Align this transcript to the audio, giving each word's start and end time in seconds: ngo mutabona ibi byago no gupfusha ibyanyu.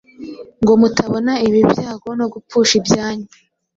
ngo 0.61 0.73
mutabona 0.81 1.33
ibi 1.47 1.59
byago 1.71 2.09
no 2.19 2.25
gupfusha 2.33 2.73
ibyanyu. 2.81 3.27